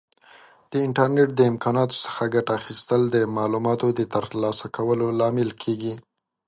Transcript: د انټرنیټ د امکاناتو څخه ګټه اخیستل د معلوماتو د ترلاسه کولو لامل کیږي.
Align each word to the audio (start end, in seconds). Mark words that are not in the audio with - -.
د 0.71 0.73
انټرنیټ 0.85 1.29
د 1.35 1.41
امکاناتو 1.51 1.95
څخه 2.05 2.23
ګټه 2.35 2.51
اخیستل 2.59 3.01
د 3.09 3.17
معلوماتو 3.35 3.87
د 3.99 4.01
ترلاسه 4.13 4.65
کولو 4.77 5.05
لامل 5.19 5.49
کیږي. 5.61 5.93